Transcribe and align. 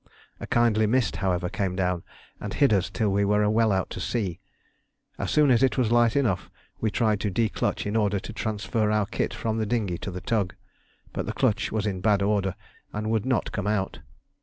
A 0.39 0.47
kindly 0.47 0.87
mist, 0.87 1.17
however, 1.17 1.47
came 1.47 1.75
down 1.75 2.01
and 2.39 2.55
hid 2.55 2.73
us 2.73 2.89
till 2.89 3.11
we 3.11 3.23
were 3.23 3.47
well 3.51 3.71
out 3.71 3.91
to 3.91 3.99
sea. 3.99 4.39
As 5.19 5.29
soon 5.29 5.51
as 5.51 5.61
it 5.61 5.77
was 5.77 5.91
light 5.91 6.15
enough 6.15 6.49
we 6.79 6.89
tried 6.89 7.19
to 7.19 7.29
declutch 7.29 7.85
in 7.85 7.95
order 7.95 8.19
to 8.19 8.33
transfer 8.33 8.89
our 8.89 9.05
kit 9.05 9.31
from 9.31 9.59
the 9.59 9.65
dinghy 9.67 9.99
to 9.99 10.09
the 10.09 10.19
tug. 10.19 10.55
But 11.13 11.27
the 11.27 11.33
clutch 11.33 11.71
was 11.71 11.85
in 11.85 12.01
bad 12.01 12.23
order 12.23 12.55
and 12.91 13.11
would 13.11 13.27
not 13.27 13.51
come 13.51 13.67
out. 13.67 13.99